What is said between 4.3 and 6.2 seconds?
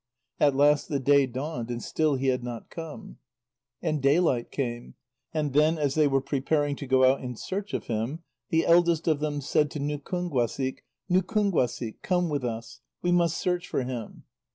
came, and then as they